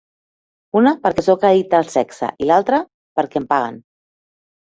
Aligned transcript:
Una, 0.79 0.93
perquè 1.03 1.23
sóc 1.25 1.43
addicta 1.49 1.77
al 1.81 1.91
sexe, 1.95 2.31
i 2.45 2.49
l'altra 2.51 2.79
perquè 3.19 3.43
em 3.43 3.45
paguen. 3.53 3.77